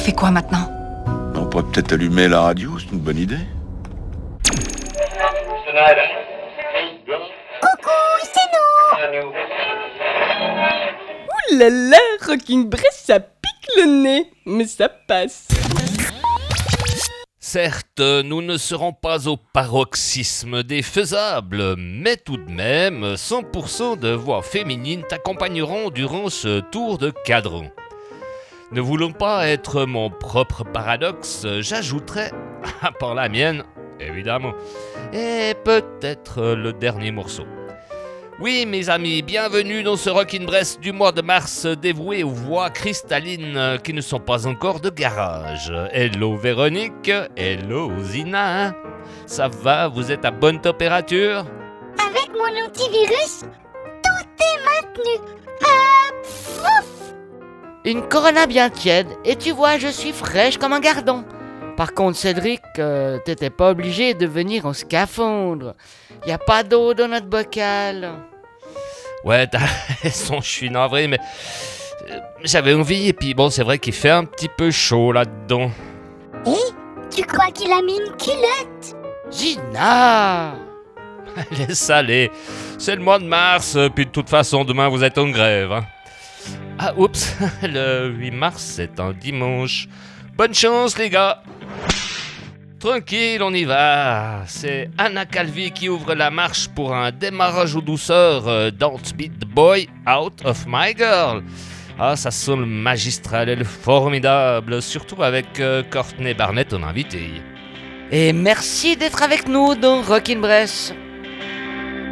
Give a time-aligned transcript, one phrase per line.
[0.00, 0.66] fait quoi maintenant
[1.34, 3.38] On pourrait peut-être allumer la radio, c'est une bonne idée.
[7.60, 7.90] Coucou,
[8.22, 9.28] c'est nous
[11.28, 15.48] Ouh là là, Rocking Bress, ça pique le nez, mais ça passe.
[17.38, 24.12] Certes, nous ne serons pas au paroxysme des faisables, mais tout de même, 100% de
[24.12, 27.64] voix féminines t'accompagneront durant ce tour de cadran.
[28.72, 32.30] Ne voulant pas être mon propre paradoxe, j'ajouterai,
[32.82, 33.64] à part la mienne,
[33.98, 34.52] évidemment,
[35.12, 37.42] et peut-être le dernier morceau.
[38.38, 42.70] Oui, mes amis, bienvenue dans ce Rockin' Brest du mois de mars dévoué aux voix
[42.70, 45.72] cristallines qui ne sont pas encore de garage.
[45.90, 48.72] Hello Véronique, hello Zina.
[49.26, 51.44] Ça va, vous êtes à bonne température?
[51.98, 53.40] Avec mon antivirus,
[54.02, 55.26] tout est maintenu.
[56.22, 57.14] Fouf
[57.84, 61.24] Une Corona bien tiède, et tu vois, je suis fraîche comme un gardon.
[61.76, 65.74] Par contre, Cédric, euh, t'étais pas obligé de venir en scaphandre.
[66.26, 68.10] Y a pas d'eau dans notre bocal.
[69.24, 69.60] Ouais, t'as
[70.02, 71.18] raison, je suis navré, mais
[72.10, 75.70] euh, j'avais envie, et puis bon, c'est vrai qu'il fait un petit peu chaud là-dedans.
[76.46, 78.96] Et tu crois qu'il a mis une culotte?
[79.30, 80.54] Gina
[81.58, 82.30] Laisse aller,
[82.76, 85.72] c'est le mois de mars, euh, puis de toute façon, demain vous êtes en grève.
[85.72, 85.84] hein.
[86.78, 89.88] Ah, oups, le 8 mars, c'est un dimanche.
[90.36, 91.42] Bonne chance, les gars
[92.78, 94.44] Tranquille, on y va.
[94.46, 99.38] C'est Anna Calvi qui ouvre la marche pour un démarrage aux douceurs euh, Don't Beat
[99.38, 101.42] the Boy Out of My Girl.
[101.98, 107.42] Ah, ça sonne magistral et le formidable, surtout avec euh, Courtney Barnett en invité.
[108.10, 110.94] Et merci d'être avec nous dans Rockin' Bress.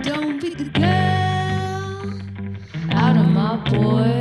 [0.05, 1.09] Don't be the girl
[2.95, 4.18] out of my boy.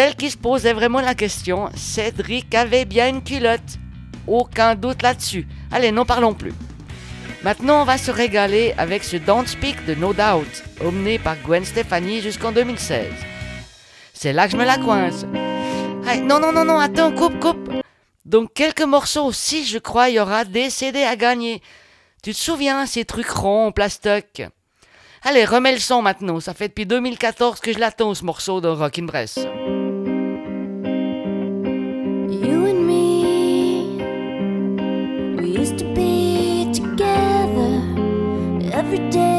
[0.00, 3.76] Celle qui se posait vraiment la question, Cédric avait bien une culotte.
[4.26, 5.46] Aucun doute là-dessus.
[5.70, 6.54] Allez, n'en parlons plus.
[7.42, 11.66] Maintenant, on va se régaler avec ce Don't Speak de No Doubt, emmené par Gwen
[11.66, 13.08] Stefani jusqu'en 2016.
[14.14, 15.26] C'est là que je me la coince.
[16.22, 17.70] Non, non, non, non, attends, coupe, coupe.
[18.24, 21.60] Donc, quelques morceaux aussi, je crois, il y aura des CD à gagner.
[22.22, 24.48] Tu te souviens, ces trucs ronds en plastoc?
[25.24, 26.40] Allez, remets le son maintenant.
[26.40, 29.04] Ça fait depuis 2014 que je l'attends, ce morceau de Rockin'
[38.92, 39.29] every day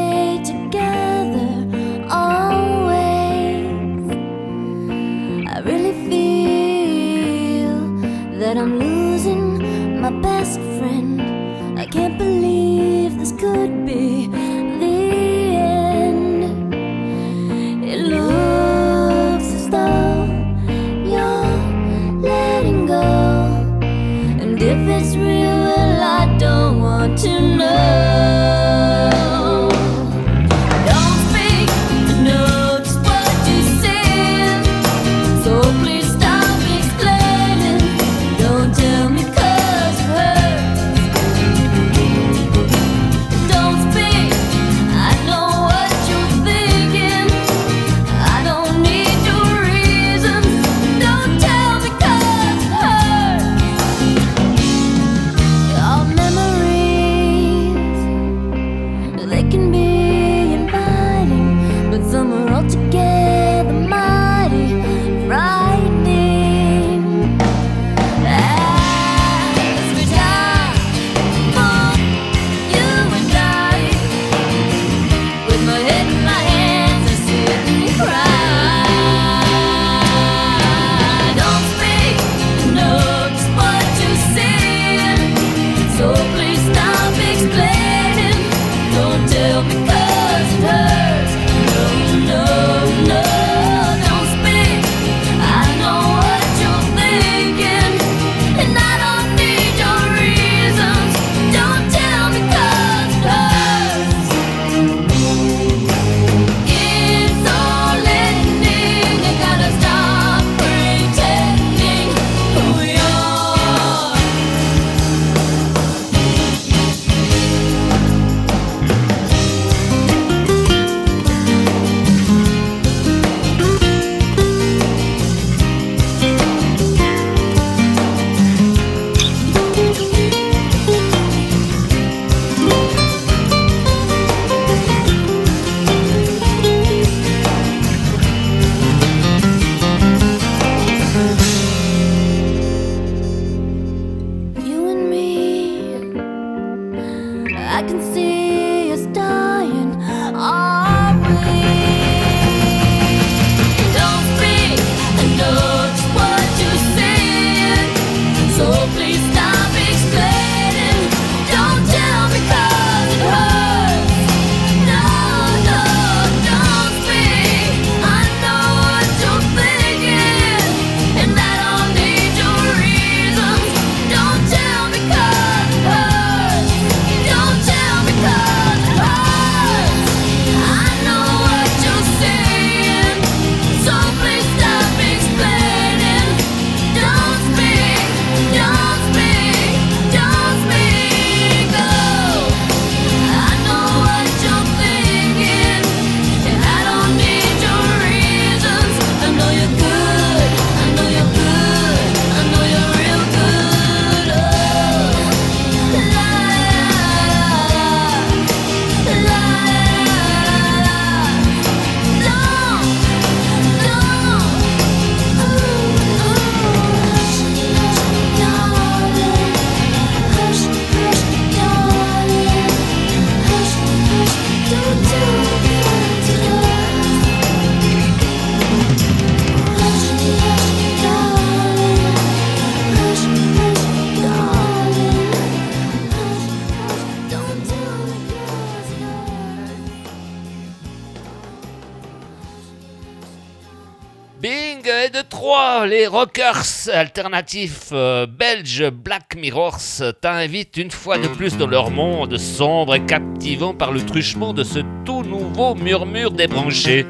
[245.86, 249.80] Les rockers alternatifs euh, belges Black Mirrors
[250.20, 254.62] t'invitent une fois de plus dans leur monde sombre et captivant par le truchement de
[254.62, 257.06] ce tout nouveau murmure des débranché.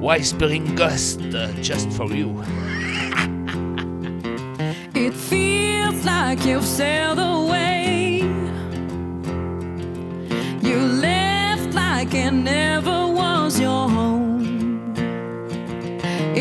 [0.00, 1.20] Whispering Ghost,
[1.62, 2.42] just for you.
[4.94, 8.22] It feels like you've sailed away.
[10.62, 14.45] You left like it never was your home.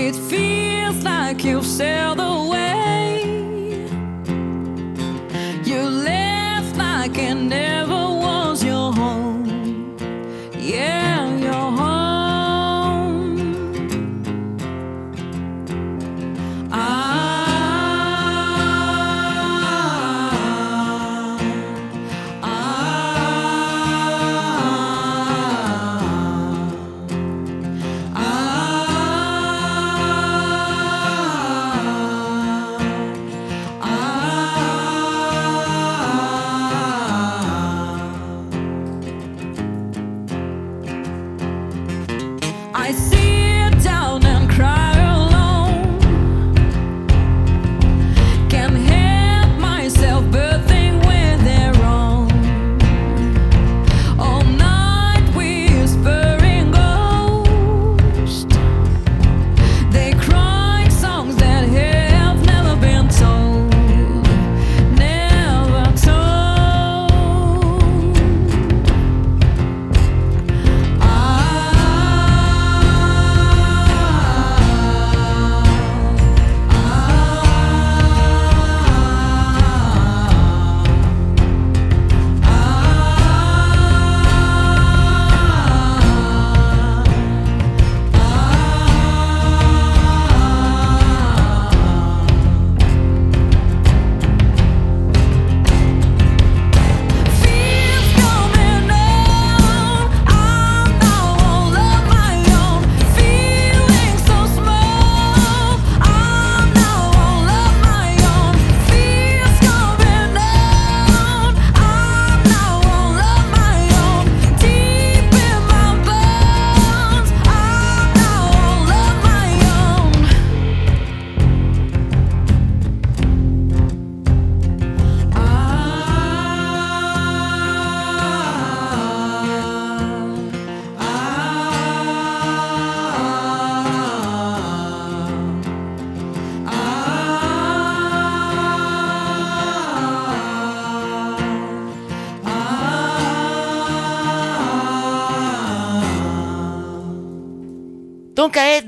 [0.07, 3.23] it feels like you've sailed away.
[5.63, 8.04] You left like it never.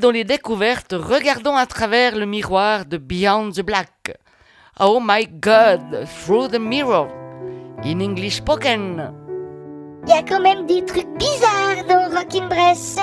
[0.08, 4.18] dans les découvertes, regardons à travers le miroir de Beyond the Black.
[4.80, 5.82] Oh my god,
[6.24, 7.10] through the mirror.
[7.84, 9.12] In English spoken.
[10.06, 12.96] Il y a quand même des trucs bizarres dans Rockin' Bress.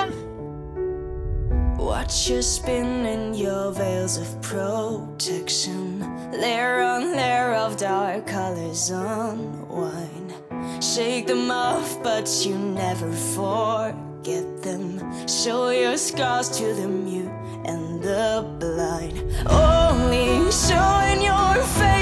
[1.77, 5.99] Watch your spin in your veils of protection.
[6.31, 10.33] Layer on layer of dark colors unwind.
[10.81, 14.04] Shake them off, but you never forget.
[14.25, 15.27] forget them.
[15.27, 17.29] Show your scars to the mute
[17.65, 19.23] and the blind.
[19.47, 21.94] Only showing your face.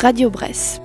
[0.00, 0.80] Radio Bresse.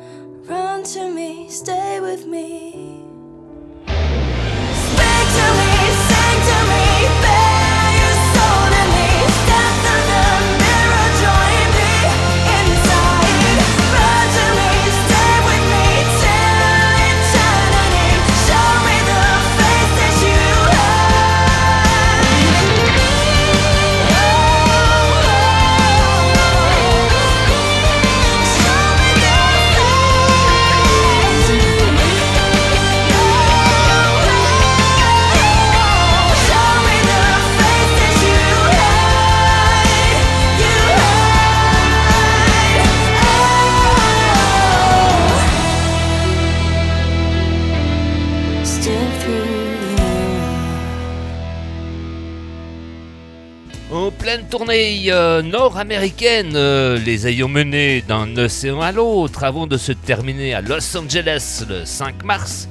[54.57, 60.55] Tournée euh, nord-américaine, euh, les ayant menés d'un océan à l'autre avant de se terminer
[60.55, 62.67] à Los Angeles le 5 mars,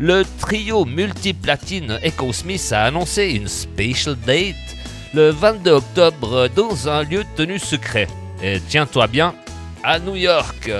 [0.00, 4.56] le trio multiplatine Echo Smith a annoncé une special date
[5.14, 8.08] le 22 octobre dans un lieu tenu secret.
[8.42, 9.32] Et tiens-toi bien,
[9.84, 10.72] à New York.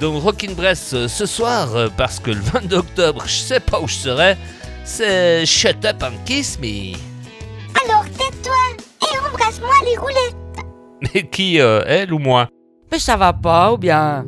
[0.00, 3.94] Dans Rockin' Bress ce soir, parce que le 22 octobre, je sais pas où je
[3.94, 4.36] serai,
[4.84, 7.11] c'est Shut Up and Kiss Me.
[11.14, 12.48] Mais qui, euh, elle ou moi?
[12.90, 14.24] Mais ça va pas ou bien?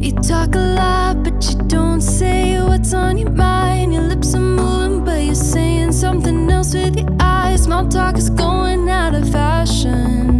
[0.00, 3.92] You talk a lot, but you don't say what's on your mind.
[3.92, 7.64] Your lips are moving, but you're saying something else with your eyes.
[7.64, 10.39] Small talk is going out of fashion.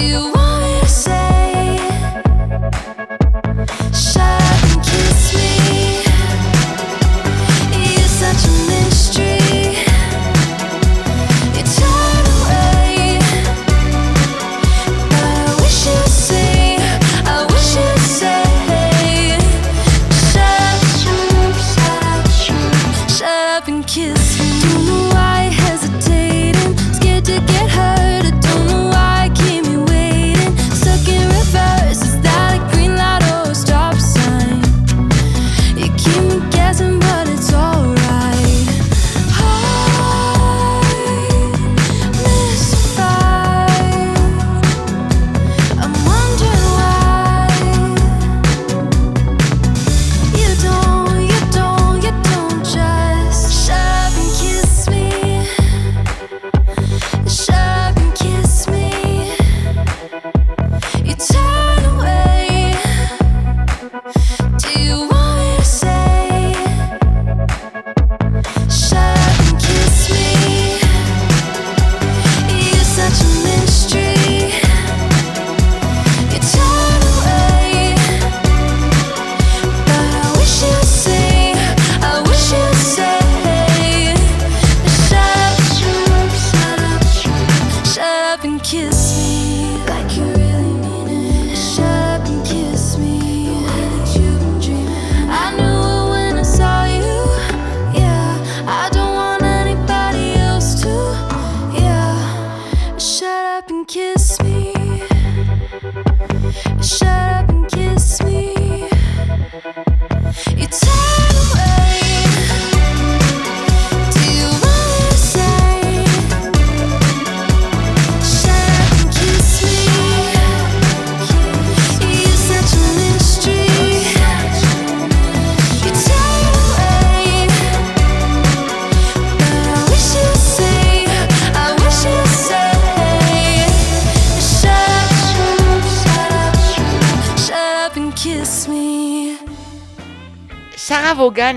[0.00, 0.37] You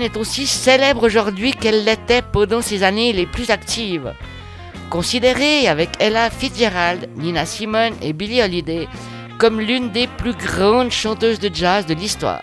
[0.00, 4.14] Est aussi célèbre aujourd'hui qu'elle l'était pendant ses années les plus actives.
[4.88, 8.88] Considérée avec Ella Fitzgerald, Nina Simone et Billie Holiday
[9.38, 12.42] comme l'une des plus grandes chanteuses de jazz de l'histoire.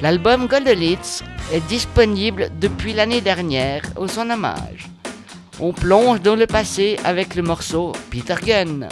[0.00, 4.88] L'album Golden est disponible depuis l'année dernière au son hommage.
[5.60, 8.88] On plonge dans le passé avec le morceau Peter Gunn.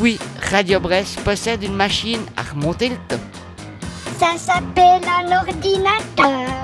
[0.00, 0.18] Oui,
[0.50, 3.24] Radio Brest possède une machine à remonter le temps.
[4.18, 6.59] Ça s'appelle un ordinateur.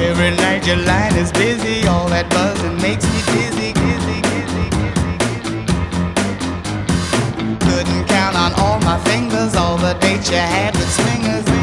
[0.00, 5.60] Every night your line is busy, all that buzzing makes me dizzy, dizzy, dizzy, dizzy.
[7.66, 11.59] Couldn't count on all my fingers, all the dates you had with swingers.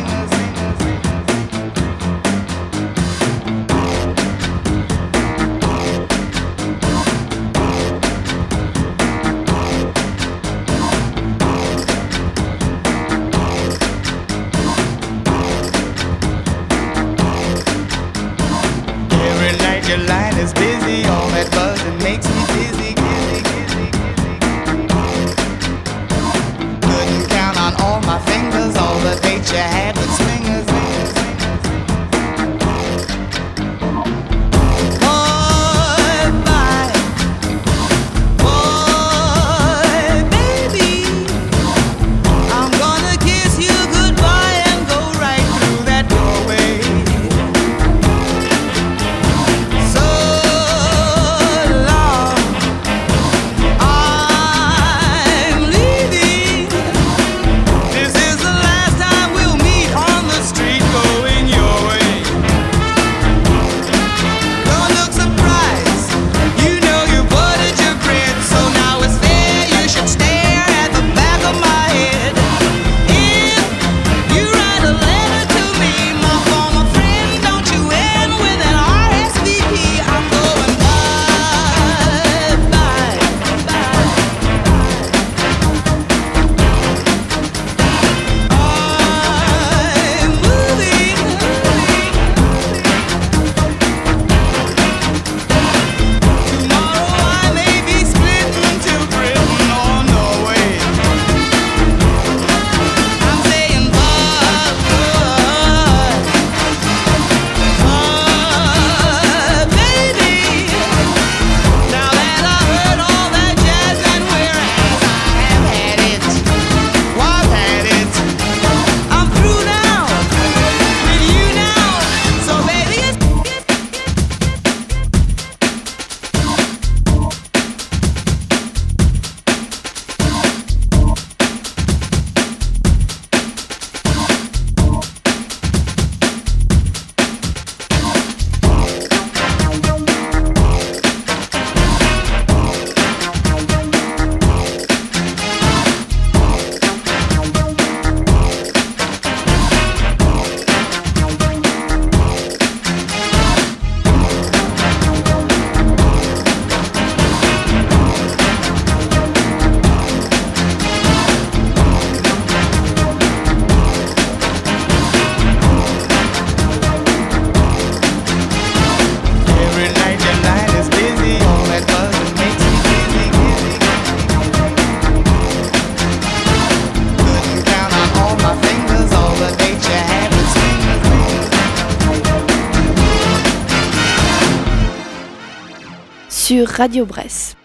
[186.30, 187.57] sur Radio Bresse.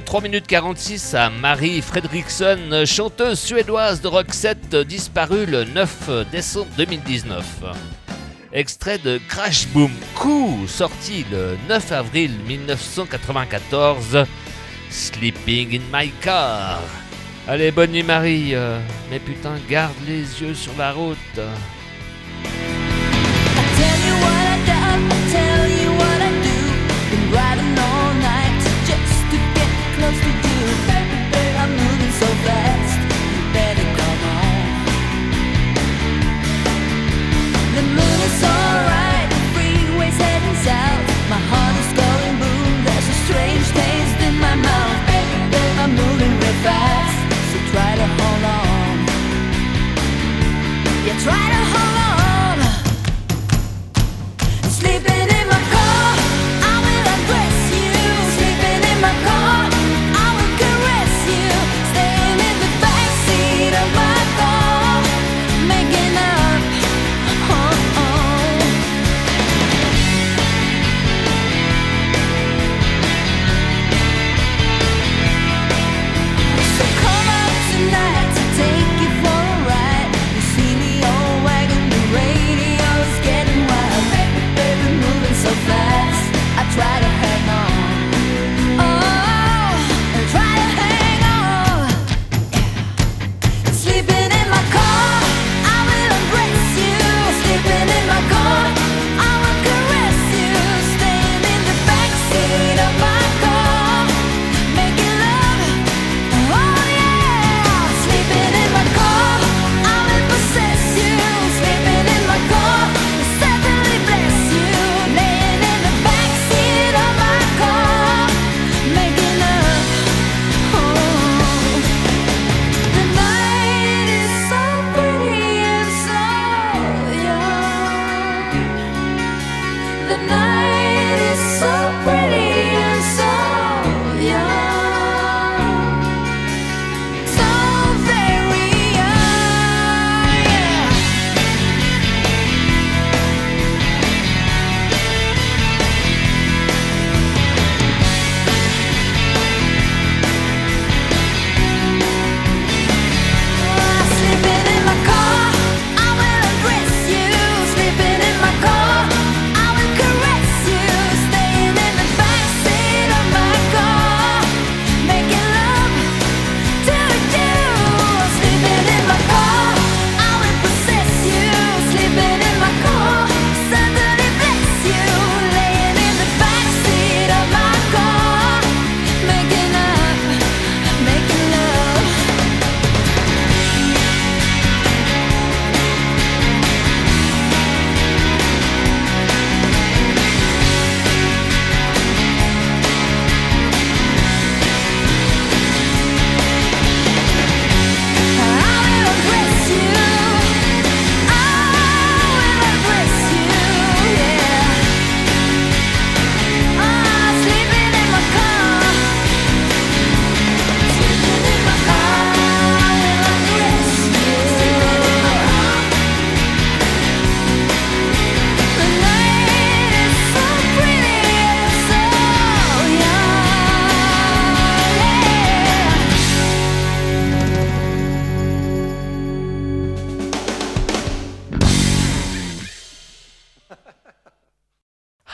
[0.00, 6.70] 3 minutes 46 à Marie Fredriksson, chanteuse suédoise de rock Roxette disparue le 9 décembre
[6.76, 7.44] 2019.
[8.52, 14.24] Extrait de Crash Boom Coup, sorti le 9 avril 1994,
[14.90, 16.80] Sleeping in My Car.
[17.48, 18.78] Allez, bonne nuit Marie, euh,
[19.10, 21.16] mais putain, garde les yeux sur la route.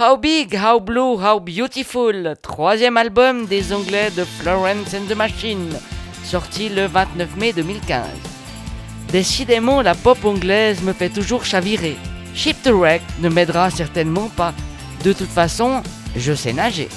[0.01, 5.69] How Big, How Blue, How Beautiful, troisième album des Anglais de Florence and the Machine,
[6.25, 8.07] sorti le 29 mai 2015.
[9.13, 11.99] Décidément, la pop anglaise me fait toujours chavirer.
[12.35, 14.55] Ship the Wreck ne m'aidera certainement pas.
[15.05, 15.83] De toute façon,
[16.17, 16.89] je sais nager.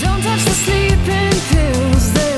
[0.00, 2.30] Don't touch the sleeping pills, they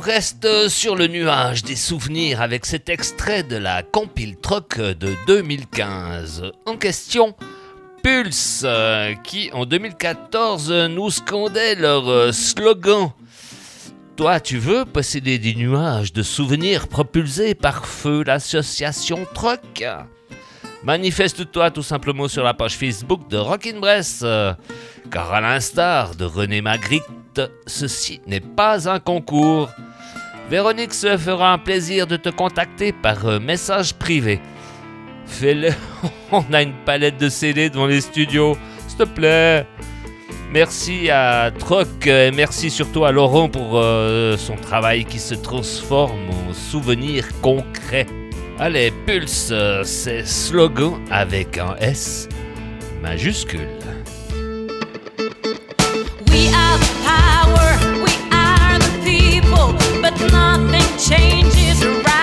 [0.00, 6.52] reste sur le nuage des souvenirs avec cet extrait de la Compile Troc de 2015.
[6.64, 7.34] En question,
[8.02, 13.10] Pulse, euh, qui en 2014 nous scandait leur euh, slogan.
[14.16, 19.84] Toi, tu veux posséder des nuages de souvenirs propulsés par feu l'association Troc?
[20.82, 24.54] Manifeste-toi tout simplement sur la page Facebook de Rockin' Bress, euh,
[25.10, 27.04] car à l'instar de René Magritte,
[27.66, 29.68] ceci n'est pas un concours.
[30.50, 34.40] Véronique se fera un plaisir de te contacter par euh, message privé.
[35.24, 35.70] Fais-le,
[36.32, 38.56] on a une palette de CD devant les studios,
[38.88, 39.64] s'il te plaît.
[40.52, 46.28] Merci à Troc et merci surtout à Laurent pour euh, son travail qui se transforme
[46.30, 48.08] en souvenirs concrets.
[48.58, 52.28] Allez, Pulse, euh, c'est slogan avec un S
[53.00, 53.68] majuscule.
[56.26, 62.19] We are the power, we are the people, nothing changes around.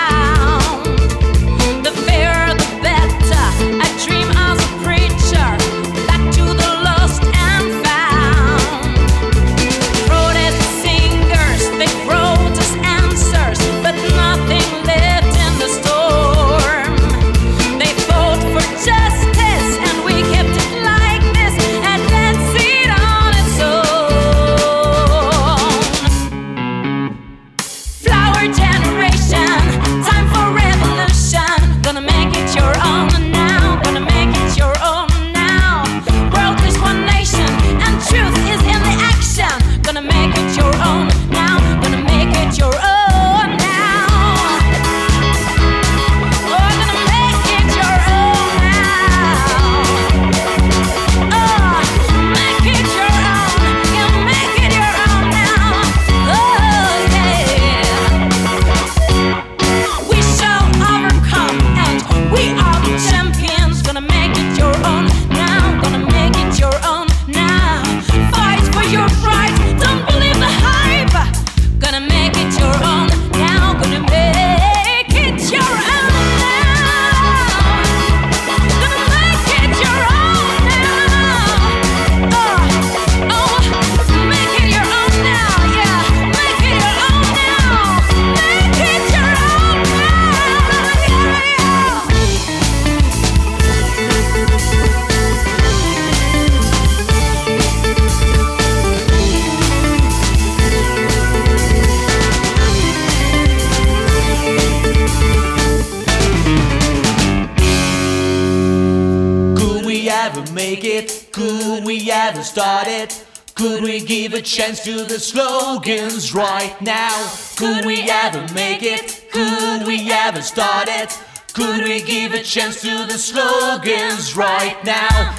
[114.38, 117.28] A chance to the slogans right now?
[117.56, 119.24] Could we ever make it?
[119.32, 121.20] Could we ever start it?
[121.54, 125.37] Could we give a chance to the slogans right now?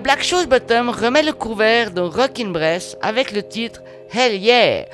[0.00, 3.80] Black Shoes Bottom remet le couvert de Rockin' Bress avec le titre
[4.12, 4.84] Hell Yeah,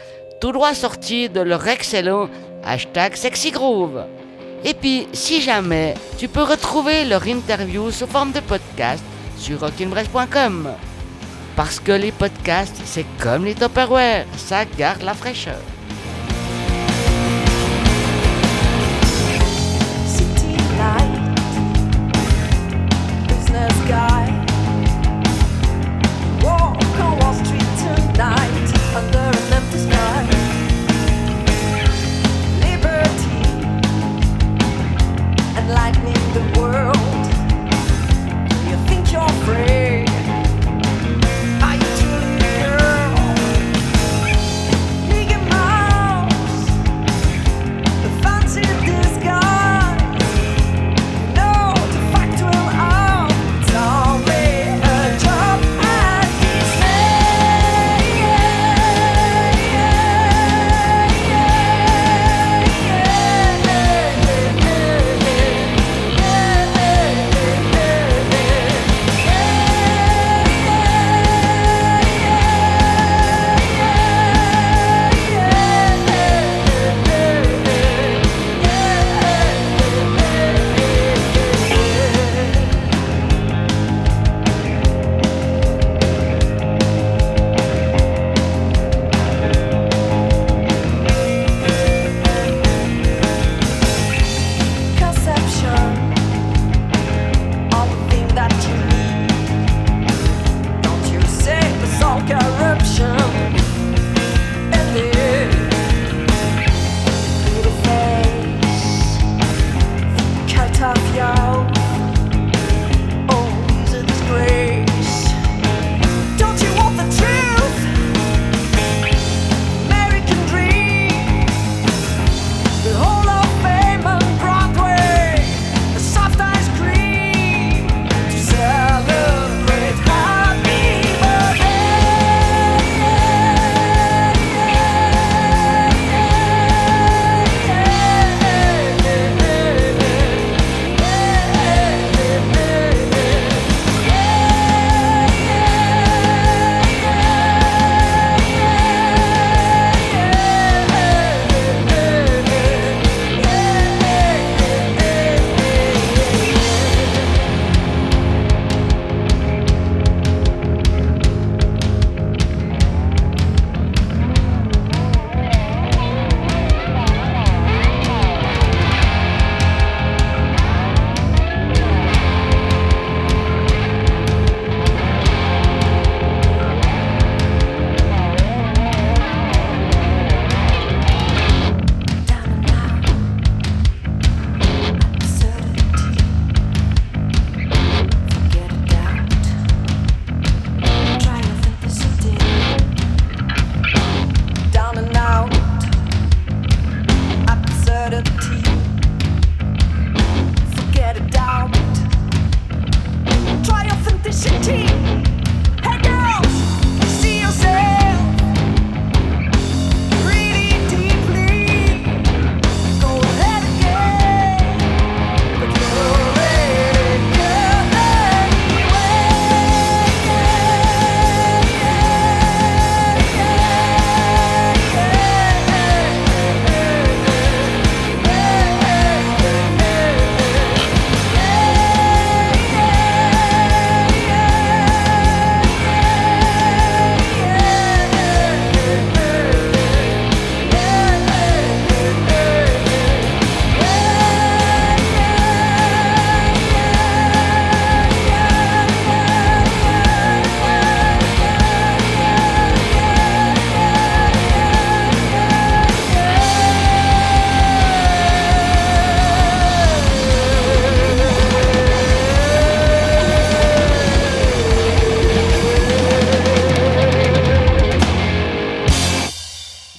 [0.40, 2.28] tout droit sorti de leur excellent
[2.64, 4.04] hashtag Sexy Groove.
[4.64, 9.04] Et puis, si jamais, tu peux retrouver leur interview sous forme de podcast
[9.36, 10.70] sur rockinbress.com.
[11.56, 15.60] Parce que les podcasts, c'est comme les Tupperware, ça garde la fraîcheur.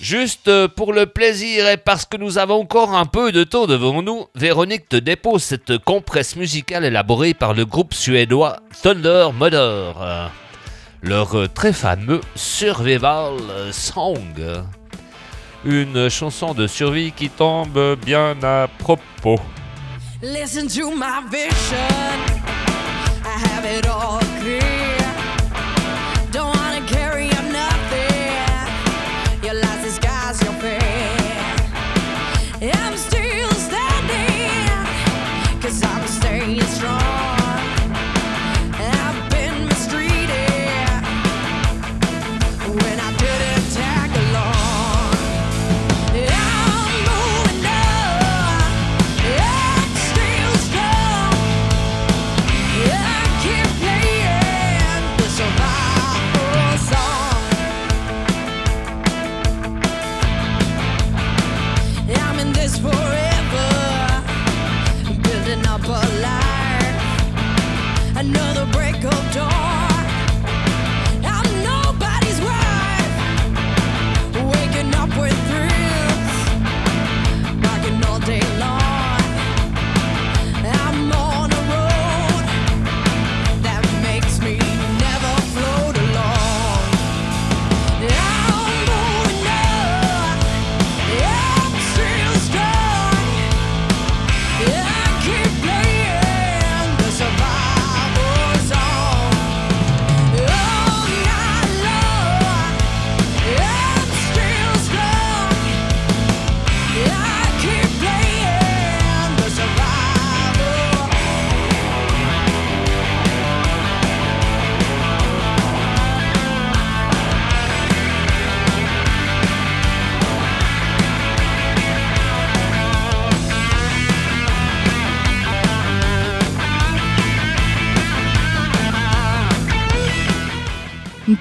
[0.05, 4.03] Juste pour le plaisir et parce que nous avons encore un peu de temps devant
[4.03, 10.29] nous, Véronique te dépose cette compresse musicale élaborée par le groupe suédois Thunder Mother.
[11.01, 13.39] Leur très fameux Survival
[13.71, 14.35] Song.
[15.65, 19.39] Une chanson de survie qui tombe bien à propos.
[20.21, 22.05] Listen to my vision.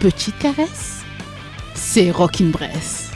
[0.04, 1.02] Petite caresse
[1.74, 3.13] C'est Rockin' Bress.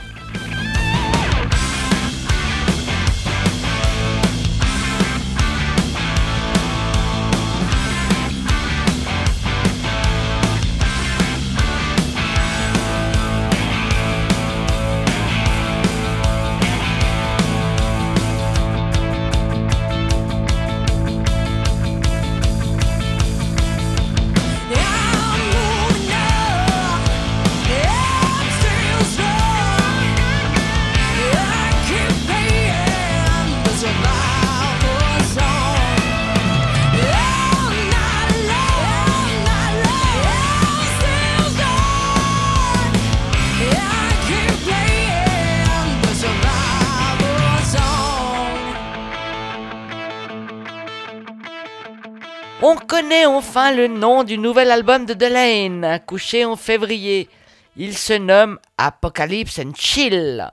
[53.58, 57.28] Enfin le nom du nouvel album de Delaine, couché en février.
[57.76, 60.48] Il se nomme Apocalypse and Chill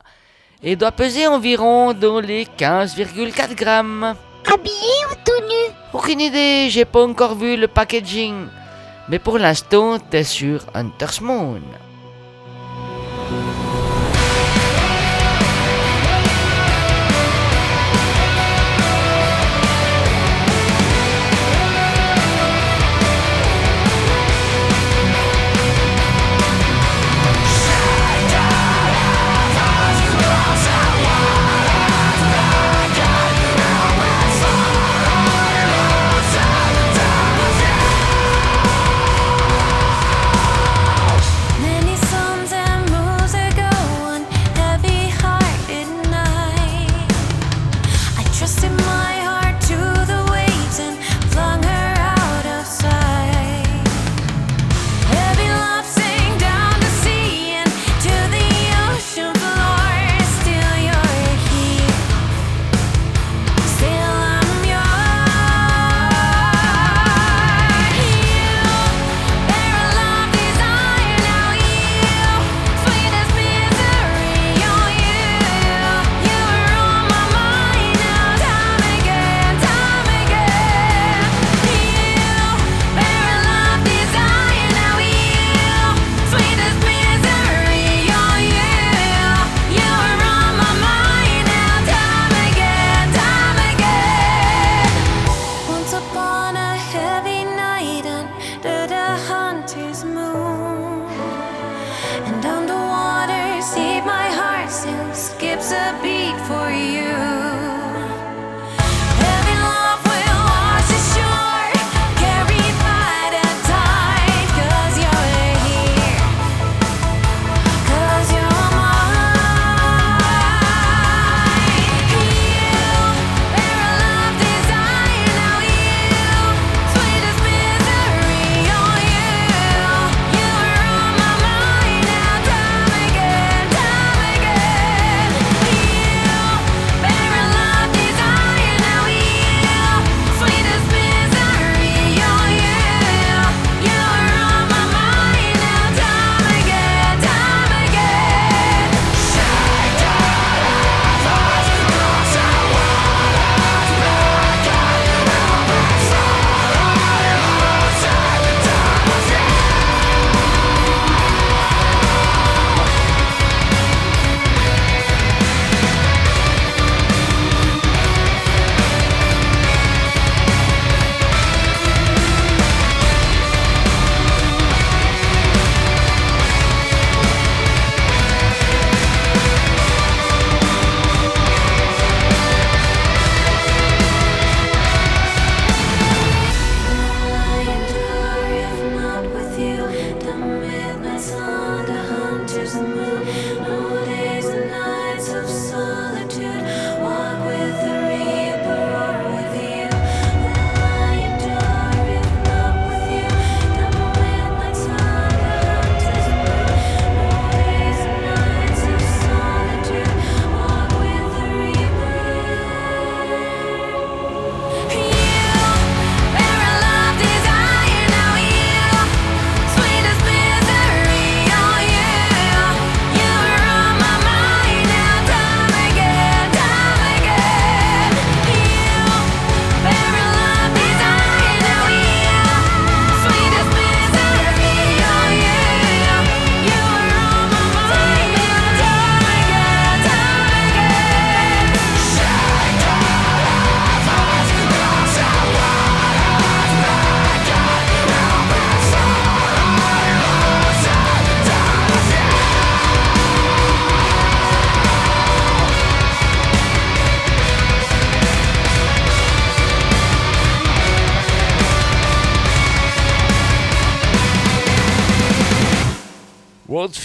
[0.63, 4.15] et doit peser environ dans les 15,4 grammes.
[4.51, 5.75] Habillé ou tout nu?
[5.93, 8.47] Aucune idée, j'ai pas encore vu le packaging.
[9.07, 11.61] Mais pour l'instant, t'es sur Hunter's Moon.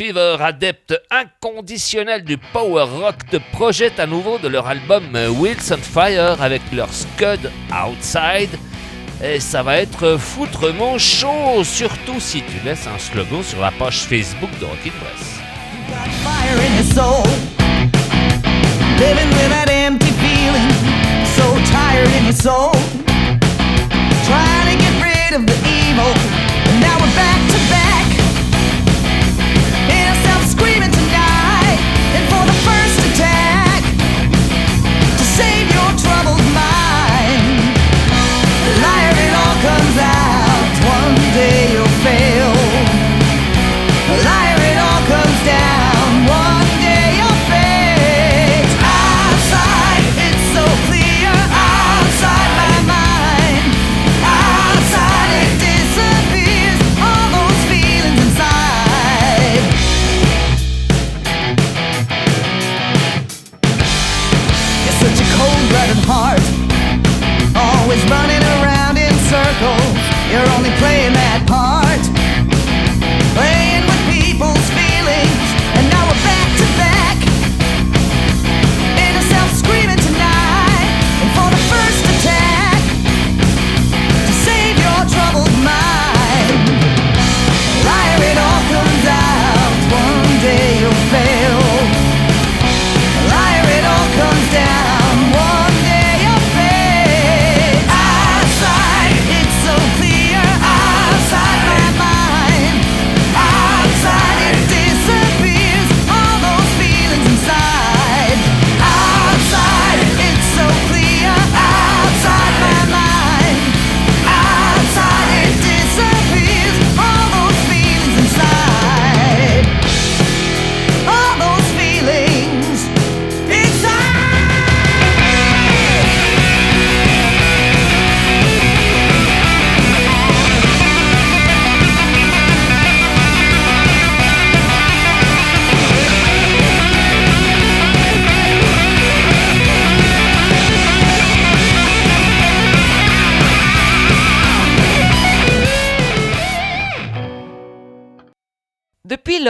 [0.01, 5.70] Fever, adepte inconditionnel du power rock, te projette à nouveau de leur album euh, Wheels
[5.72, 8.48] on Fire avec leur Scud Outside.
[9.22, 13.98] Et ça va être foutrement chaud, surtout si tu laisses un slogan sur la page
[14.05, 15.38] Facebook de Rockin' Press.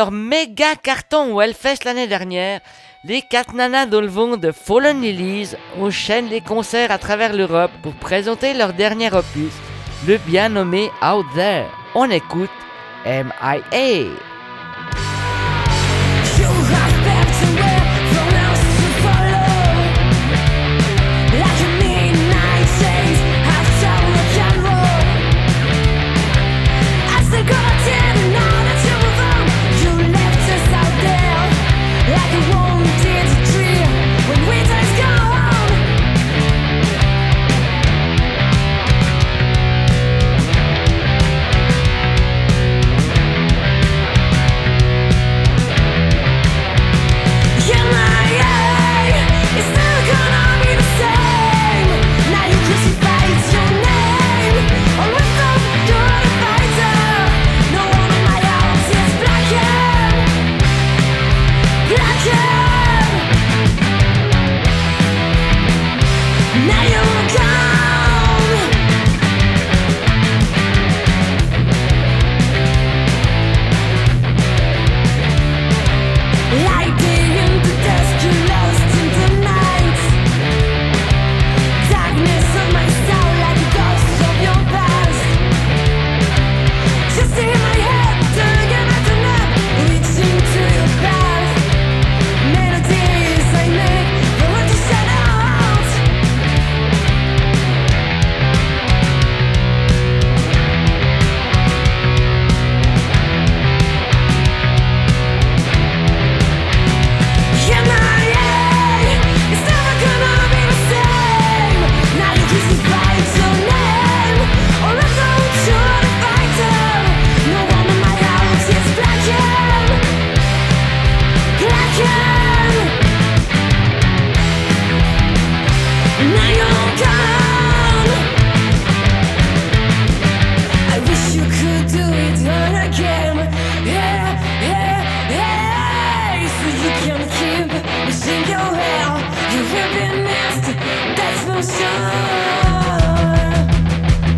[0.00, 1.42] leur méga carton au
[1.84, 2.60] l'année dernière,
[3.04, 8.54] les quatre nanas d'Olvon de Fallen Lilies enchaînent les concerts à travers l'Europe pour présenter
[8.54, 9.52] leur dernier opus,
[10.08, 11.66] le bien nommé Out There.
[11.94, 12.48] On écoute
[13.04, 14.29] MIA.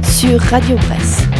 [0.02, 1.31] Sur Radio Bresse.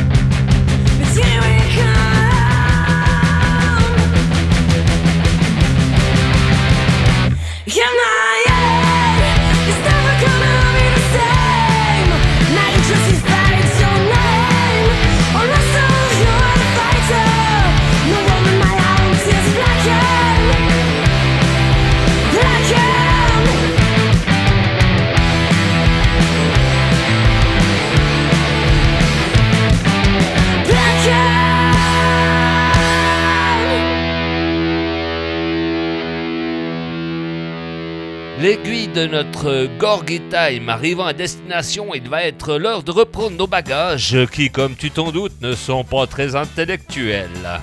[38.52, 43.46] L'aiguille de notre Gorgie Time arrivant à destination, il va être l'heure de reprendre nos
[43.46, 47.62] bagages qui, comme tu t'en doutes, ne sont pas très intellectuels.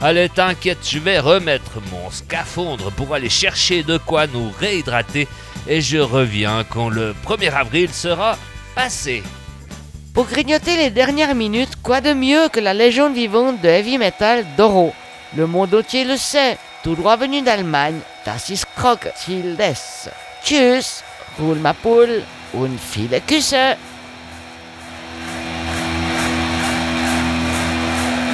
[0.00, 5.28] Allez, t'inquiète, je vais remettre mon scaphandre pour aller chercher de quoi nous réhydrater
[5.68, 8.36] et je reviens quand le 1er avril sera
[8.74, 9.22] passé.
[10.12, 14.44] Pour grignoter les dernières minutes, quoi de mieux que la légende vivante de heavy metal
[14.56, 14.92] Doro?
[15.36, 20.10] Le monde entier le sait, tout droit venu d'Allemagne, das ist Krokodildes.
[20.42, 21.04] Tschüss,
[21.38, 23.76] roule ma poule, und viele Küsse.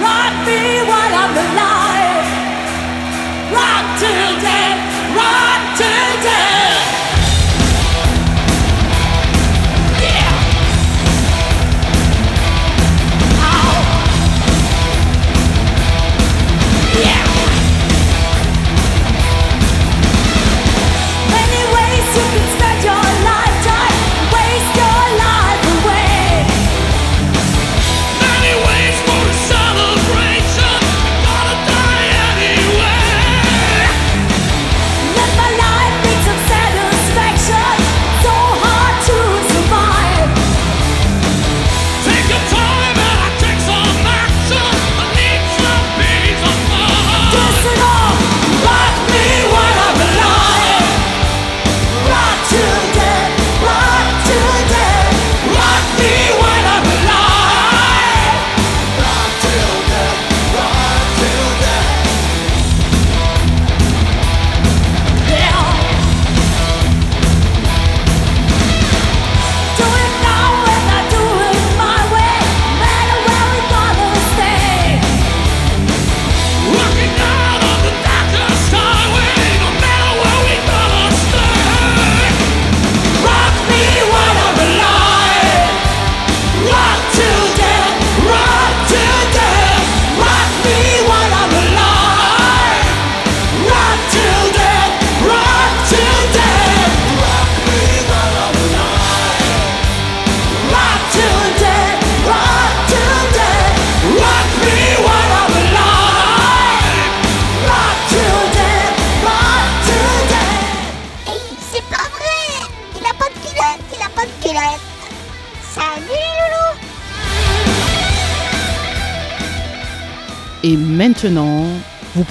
[0.00, 2.26] Rock me while I'm alive.
[3.52, 4.91] Rock till death.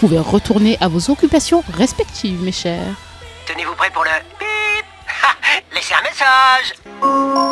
[0.01, 2.95] Pouvez retourner à vos occupations respectives, mes chers.
[3.45, 4.09] Tenez-vous prêts pour le
[5.75, 7.50] Laissez un message